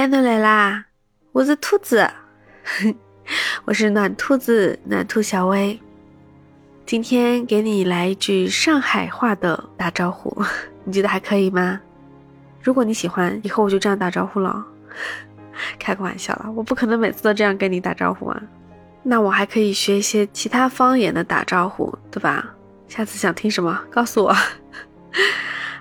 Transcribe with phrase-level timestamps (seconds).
[0.00, 0.86] 安诺来啦！
[1.30, 2.10] 我是兔子，
[3.66, 5.78] 我是暖兔子，暖兔小薇。
[6.86, 10.42] 今天给你来一句上海话的打招呼，
[10.84, 11.78] 你觉得还可以吗？
[12.62, 14.64] 如果你喜欢，以后我就这样打招呼了。
[15.78, 18.42] 开个玩笑了，我不可能每次都这样跟你打招呼啊。
[19.02, 22.48] 那我还可以学一些其他方言的打招呼，对吧？
[22.88, 24.34] 下次想听什么，告诉我。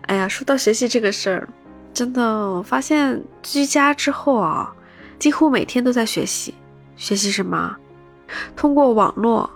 [0.08, 1.48] 哎呀，说到学习这个事儿。
[1.94, 4.74] 真的，我发现居家之后啊，
[5.18, 6.54] 几乎每天都在学习。
[6.96, 7.76] 学习什么？
[8.56, 9.50] 通过网络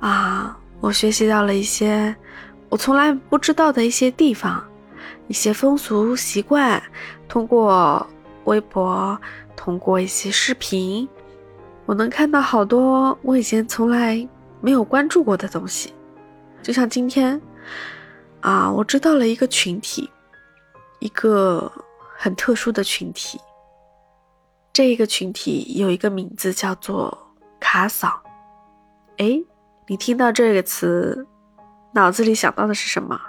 [0.00, 2.14] 啊，我学习到了一些
[2.68, 4.62] 我从来不知道的一些地方，
[5.28, 6.82] 一些风俗习惯。
[7.28, 8.06] 通过
[8.44, 9.18] 微博，
[9.56, 11.08] 通过一些视频，
[11.86, 14.26] 我能看到好多我以前从来
[14.60, 15.92] 没有关注过的东西。
[16.62, 17.40] 就像今天
[18.40, 20.08] 啊，我知道了一个群体。
[21.02, 21.70] 一个
[22.16, 23.40] 很特殊的群体，
[24.72, 28.22] 这一个群体有一个名字叫做卡嫂。
[29.16, 29.42] 哎，
[29.88, 31.26] 你听到这个词，
[31.92, 33.20] 脑子里想到的是什么？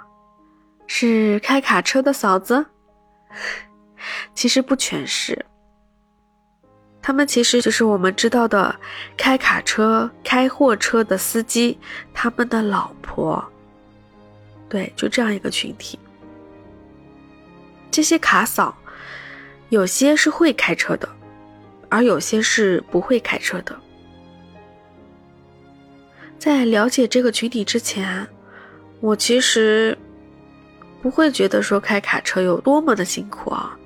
[0.86, 2.64] 是开卡车的嫂子？
[4.34, 5.44] 其实不全是，
[7.02, 8.78] 他们其实就是我们知道的
[9.16, 11.76] 开卡车、开货车的司机，
[12.12, 13.44] 他们的老婆。
[14.68, 15.98] 对，就这样一个群体。
[17.94, 18.76] 这些卡嫂，
[19.68, 21.08] 有些是会开车的，
[21.88, 23.72] 而有些是不会开车的。
[26.36, 28.26] 在了解这个群体之前，
[28.98, 29.96] 我其实
[31.00, 33.78] 不会觉得说开卡车有多么的辛苦啊，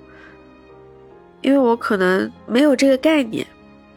[1.42, 3.46] 因为我可能没有这个概念，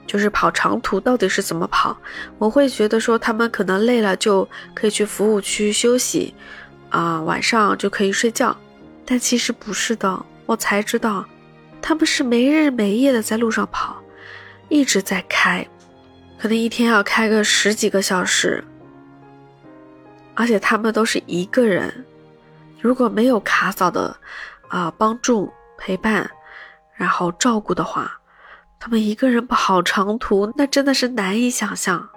[0.06, 1.95] 就是跑长途到底是怎么跑。
[2.38, 6.36] 我会觉得说他们可能累了就可以去服务区休息，
[6.89, 8.54] 啊，晚上就可以睡觉。
[9.12, 11.26] 但其实不是的，我才知道，
[11.81, 14.02] 他们是没日没夜的在路上跑，
[14.70, 15.67] 一直在开，
[16.39, 18.64] 可能一天要开个十几个小时，
[20.33, 22.05] 而且他们都是一个人，
[22.80, 24.16] 如果没有卡嫂的
[24.70, 26.32] 啊帮助陪伴，
[26.95, 28.17] 然后照顾的话，
[28.80, 32.08] 他们一个人跑长途，那真的是难以想象。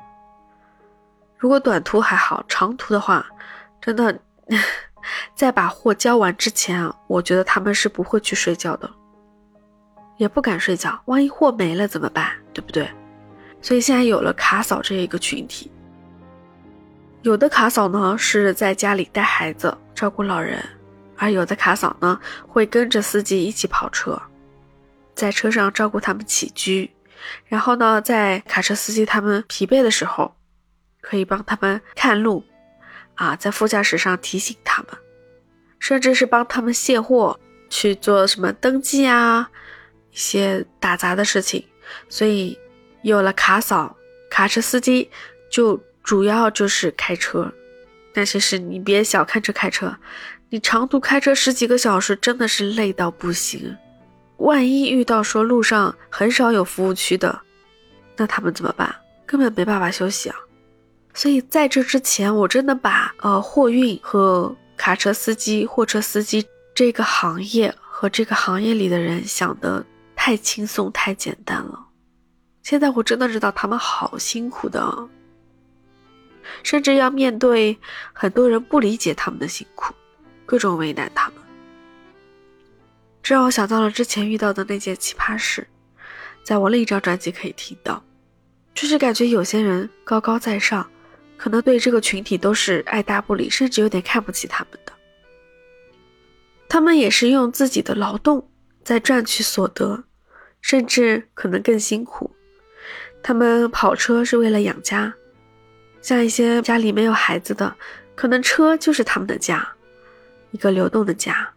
[1.37, 3.27] 如果短途还好，长途的话，
[3.81, 4.17] 真的。
[5.35, 8.91] 在把货交完之前啊，我觉得他们是不会去睡觉的，
[10.17, 11.01] 也不敢睡觉。
[11.07, 12.33] 万一货没了怎么办？
[12.53, 12.89] 对不对？
[13.61, 15.71] 所以现在有了卡嫂这一个群体，
[17.23, 20.63] 有的卡嫂呢是在家里带孩子、照顾老人，
[21.17, 24.21] 而有的卡嫂呢会跟着司机一起跑车，
[25.15, 26.91] 在车上照顾他们起居，
[27.47, 30.35] 然后呢，在卡车司机他们疲惫的时候，
[31.01, 32.45] 可以帮他们看路。
[33.15, 34.91] 啊，在副驾驶上提醒他们，
[35.79, 37.39] 甚至是帮他们卸货，
[37.69, 39.51] 去做什么登记啊，
[40.11, 41.65] 一些打杂的事情。
[42.09, 42.59] 所以
[43.03, 43.97] 有了卡嫂，
[44.31, 45.11] 卡车司机
[45.51, 47.53] 就主要就是开车。
[48.13, 49.97] 但其实你别小看这开车，
[50.49, 53.77] 你长途开车十几个小时，真的是累到不行。
[54.39, 57.41] 万一遇到说路上很少有服务区的，
[58.17, 58.95] 那他们怎么办？
[59.27, 60.37] 根本没办法休息啊。
[61.15, 66.45] 所以在这之前，我真的把呃货运和卡车司机、货车司机
[66.75, 69.87] 这个行业和这个行业里的人想的
[70.17, 71.87] 太轻松、太简单了。
[72.65, 75.09] 现在我真的知道他们好辛苦的，
[76.65, 77.79] 甚至要面对
[78.13, 79.95] 很多人不理解他们的辛苦，
[80.45, 81.37] 各种为难他们。
[83.23, 85.65] 这让我想到了之前遇到的那件奇葩事，
[86.43, 88.03] 在我另一张专辑可以听到，
[88.75, 90.85] 就是感觉有些人高高在上。
[91.45, 94.93] 可能对这个群体都是爱答不理，甚至有点看不起他们的。
[96.71, 98.49] 他们也是用自己的劳动
[98.83, 100.05] 在赚取所得，
[100.63, 102.35] 甚至可能更辛苦。
[103.23, 105.13] 他们跑车是为了养家，
[106.01, 107.77] 像一些家里没有孩子的，
[108.15, 109.71] 可能车就是他们的家，
[110.51, 111.53] 一个流动的家。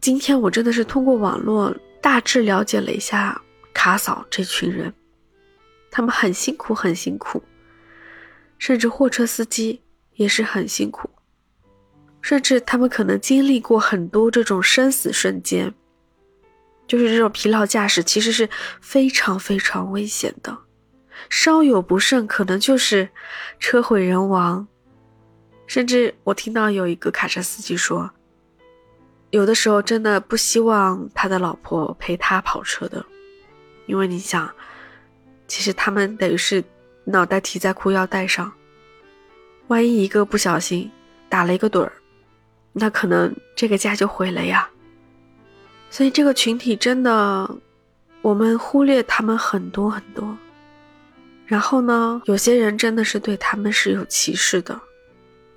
[0.00, 3.38] 今天我真的是通过网络大致了解了一下
[3.74, 4.90] 卡嫂这群人，
[5.90, 7.42] 他们很辛苦，很辛苦。
[8.64, 9.82] 甚至货车司机
[10.14, 11.10] 也是很辛苦，
[12.22, 15.74] 甚至他们可能经历过很多这种生死瞬间，
[16.86, 18.48] 就是这种疲劳驾驶其实是
[18.80, 20.56] 非常非常危险的，
[21.28, 23.06] 稍有不慎可能就是
[23.60, 24.66] 车毁人亡。
[25.66, 28.10] 甚至我听到有一个卡车司机说，
[29.28, 33.04] 有的时候真的不希望他的老婆陪他跑车的，
[33.84, 34.50] 因为你想，
[35.46, 36.64] 其实他们等于是。
[37.04, 38.52] 脑袋提在裤腰带上，
[39.68, 40.90] 万一一个不小心
[41.28, 41.92] 打了一个盹儿，
[42.72, 44.68] 那可能这个家就毁了呀。
[45.90, 47.48] 所以这个群体真的
[48.22, 50.36] 我们忽略他们很多很多。
[51.46, 54.80] 然后呢，有些人真的是对他们是有歧视的，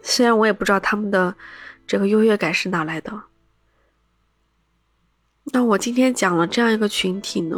[0.01, 1.33] 虽然我也不知道他们的
[1.87, 3.21] 这个优越感是哪来的。
[5.45, 7.57] 那我今天讲了这样一个群体呢，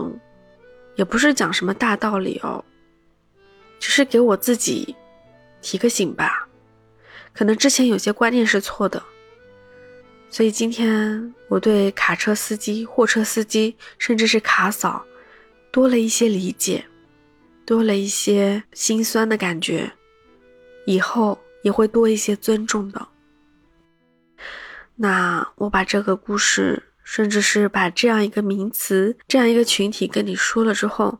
[0.95, 2.63] 也不是讲什么大道理哦，
[3.80, 4.96] 只是给我自己
[5.62, 6.48] 提个醒吧。
[7.34, 9.02] 可能之前有些观念是错的，
[10.30, 15.06] 所以今天我对卡车司机、货车司机，甚至是卡嫂，
[15.72, 16.86] 多了一些理解，
[17.66, 19.92] 多了一些心酸的感觉，
[20.86, 23.08] 以后也会多一些尊重的。
[24.96, 26.84] 那我把这个故事。
[27.02, 31.20] 甚至是把这样一个名词、这样一个群体跟你说了之后，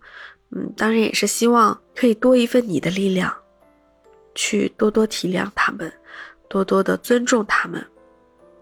[0.52, 3.30] 嗯，当然也是希望可以多一份你的力量，
[4.34, 5.92] 去多多体谅他们，
[6.48, 7.86] 多多的尊重他们。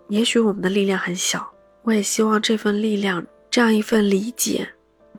[0.08, 1.48] 也许我们的力量很小，
[1.84, 4.68] 我也希望这份力量、这样一份理解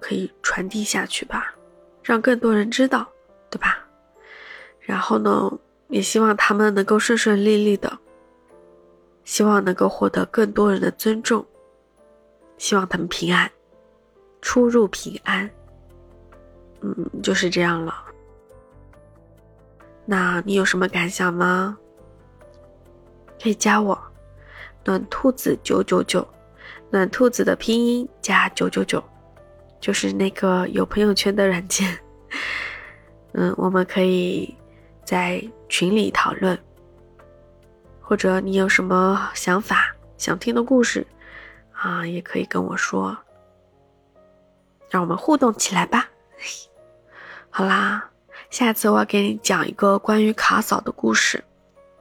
[0.01, 1.55] 可以传递下去吧，
[2.03, 3.09] 让更多人知道，
[3.51, 3.87] 对吧？
[4.81, 5.57] 然后呢，
[5.87, 7.97] 也希望他们能够顺顺利利的，
[9.23, 11.47] 希望能够获得更多人的尊重。
[12.57, 13.49] 希望他们平安，
[14.43, 15.49] 出入平安。
[16.81, 16.93] 嗯，
[17.23, 18.07] 就是这样了。
[20.11, 21.77] 那你有什么感想吗？
[23.41, 23.97] 可以加我，
[24.87, 26.27] 暖兔子九九九，
[26.91, 29.05] 暖兔子的拼音加九九九，
[29.79, 31.99] 就是那个有朋友圈的软件。
[33.35, 34.57] 嗯，我们可以
[35.05, 36.59] 在群里讨论，
[38.01, 41.07] 或者你有什么想法、想听的故事。
[41.73, 43.15] 啊，也可以跟我说，
[44.89, 46.09] 让我们互动起来吧。
[47.51, 48.11] 好啦，
[48.51, 51.43] 下次我要给你讲一个关于卡嫂的故事，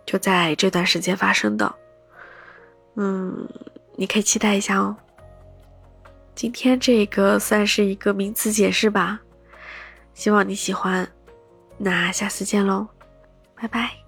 [0.06, 1.74] 就在这段时间发生的。
[2.96, 3.48] 嗯，
[3.96, 4.96] 你可以期待一下哦。
[6.34, 9.20] 今天这个算是一个名词解释吧，
[10.14, 11.08] 希望你喜欢。
[11.78, 12.88] 那下次见喽，
[13.56, 14.07] 拜拜。